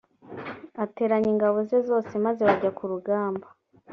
ateranya 0.83 1.29
ingabo 1.33 1.57
ze 1.69 1.79
zose 1.89 2.11
maze 2.25 2.41
bajya 2.47 2.71
kurugamba 2.77 3.47